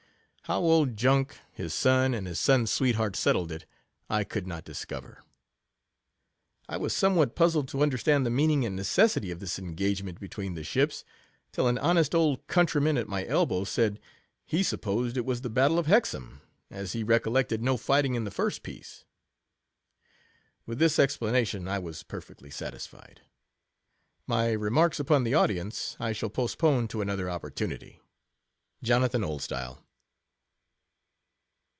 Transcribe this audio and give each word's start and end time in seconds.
How 0.45 0.59
old 0.59 0.97
Junk, 0.97 1.37
his 1.53 1.73
son, 1.73 2.13
and 2.13 2.27
his 2.27 2.37
son's 2.37 2.69
sweetheart, 2.73 3.15
set 3.15 3.37
tled 3.37 3.51
it, 3.51 3.65
I 4.09 4.25
could 4.25 4.45
not 4.45 4.65
discover. 4.65 5.23
I 6.67 6.75
was 6.75 6.91
somewhat 6.93 7.37
puzzled 7.37 7.69
to 7.69 7.77
underd, 7.81 8.05
I 8.13 8.19
the 8.21 8.29
meaning 8.29 8.65
and 8.65 8.75
necessity 8.75 9.31
of 9.31 9.39
this 9.39 9.57
engager! 9.59 10.05
t 10.07 10.11
be 10.11 10.27
tween 10.27 10.55
the 10.55 10.65
ships, 10.65 11.05
till 11.53 11.69
an 11.69 11.77
honest 11.77 12.13
old 12.13 12.39
c 12.51 12.59
ntry 12.59 12.81
man 12.83 12.97
at 12.97 13.07
my 13.07 13.25
elbow 13.27 13.63
said, 13.63 14.01
he 14.45 14.61
supposed 14.61 15.15
£1 15.15 15.19
r 15.19 15.23
was 15.23 15.39
the 15.39 15.49
Battle 15.49 15.79
of 15.79 15.85
Hexharn, 15.85 16.41
as 16.69 16.91
he 16.91 17.01
recoiled 17.01 17.53
ad 17.53 17.63
no 17.63 17.77
fighting 17.77 18.15
in 18.15 18.25
the 18.25 18.29
first 18.29 18.61
piece. 18.61 19.05
With 20.65 20.79
this 20.79 20.97
Wpla 20.97 21.31
nation 21.31 21.65
I 21.69 21.79
was 21.79 22.03
perfectly 22.03 22.49
satisfied. 22.51 23.21
My 24.27 24.51
remarks 24.51 24.99
upon 24.99 25.23
the 25.23 25.33
audience, 25.35 25.95
I 25.97 26.11
shall 26.11 26.29
postpone 26.29 26.89
to 26.89 26.99
another 26.99 27.29
opportunity. 27.29 28.01
Jonathan 28.83 29.21
Oldstyle. 29.23 29.85